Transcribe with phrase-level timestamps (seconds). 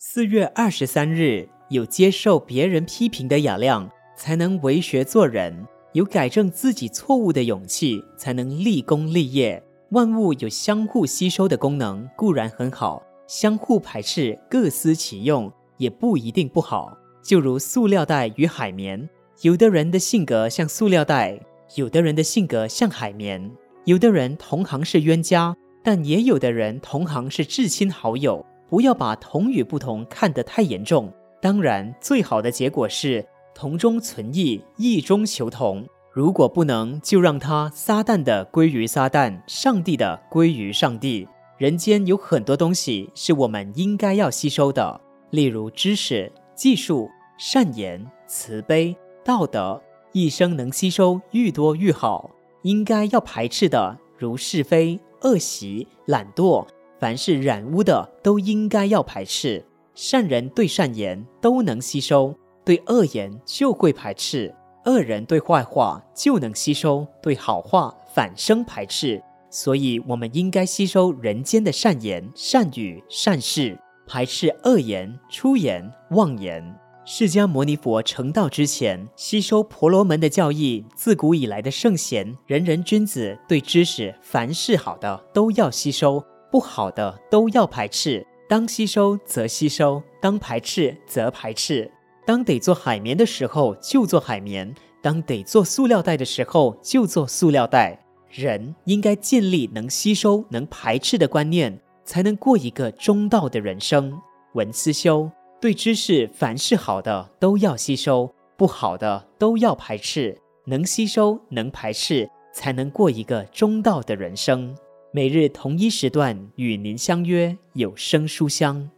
[0.00, 5.52] 四月二十三日，有接受别人批评的雅量，才能为学做人；
[5.92, 9.60] 有改正自己错误的勇气，才能立功立业。
[9.90, 16.96] 万物有相互吸收的功能，固然很好；相互排斥，各司其用，也不一定不好。
[17.20, 19.10] 就如塑料袋与海绵，
[19.42, 21.40] 有的人的性格像塑料袋，
[21.74, 23.50] 有的人的性格像海绵。
[23.84, 28.46] 有的人同行是冤家，但也有的人同行是至亲好友。
[28.68, 31.12] 不要把同与不同看得太严重。
[31.40, 35.86] 当然，最好的结果是同中存异，异中求同。
[36.12, 41.26] 如果不能，就让它撒旦的归于撒旦，上帝的归于上帝。
[41.56, 45.00] 人间有很多东西是我们应该要吸收的，
[45.30, 47.08] 例如知识、技术、
[47.38, 49.80] 善言、慈悲、道德，
[50.12, 52.30] 一生能吸收愈多愈好。
[52.62, 56.66] 应该要排斥的，如是非、恶习、懒惰，
[56.98, 59.64] 凡是染污的，都应该要排斥。
[59.94, 62.34] 善人对善言都能吸收，
[62.64, 64.52] 对恶言就会排斥；
[64.84, 69.22] 恶人对坏话就能吸收，对好话反生排斥。
[69.50, 76.62] 所以，我们应该吸收人间的善言、善语、善事，排斥恶言、出言、妄言。
[77.04, 80.84] 释迦牟尼佛成道之前，吸收婆罗门的教义。
[80.94, 88.26] 自古以来的圣贤、仁人君子，对知识，凡是好的都要吸收，不好的都要排斥。
[88.48, 91.90] 当吸收则吸收，当排斥则排斥。
[92.24, 97.98] 当得做海绵的时候就做海绵，当得做塑料袋的时候就做塑料袋。
[98.30, 104.18] 人应该建立能吸收、能排斥的观念，才能过一个中道的人生。
[104.54, 105.30] 文思修。
[105.60, 110.38] 对知识，凡是好的都要吸收，不好的都要排斥。
[110.66, 114.76] 能吸收，能排斥，才能过一个中道的人生。
[115.10, 118.90] 每日同一时段与您相约有声书香。